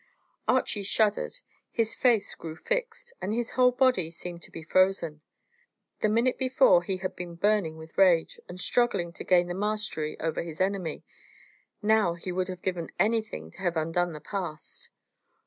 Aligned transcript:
Archy 0.47 0.81
shuddered, 0.81 1.33
his 1.69 1.95
eyes 2.03 2.33
grew 2.33 2.55
fixed, 2.55 3.13
and 3.21 3.35
his 3.35 3.51
whole 3.51 3.69
body 3.71 4.09
seemed 4.09 4.41
to 4.41 4.49
be 4.49 4.63
frozen. 4.63 5.21
The 5.99 6.09
minute 6.09 6.39
before 6.39 6.81
he 6.81 6.97
had 6.97 7.15
been 7.15 7.35
burning 7.35 7.77
with 7.77 7.99
rage, 7.99 8.39
and 8.49 8.59
struggling 8.59 9.13
to 9.13 9.23
gain 9.23 9.45
the 9.47 9.53
mastery 9.53 10.19
over 10.19 10.41
his 10.41 10.59
enemy; 10.59 11.03
now 11.83 12.15
he 12.15 12.31
would 12.31 12.47
have 12.47 12.63
given 12.63 12.89
anything 12.97 13.51
to 13.51 13.59
have 13.61 13.77
undone 13.77 14.13
the 14.13 14.19
past. 14.19 14.89